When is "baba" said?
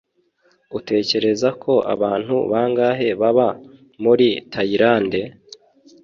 3.21-3.47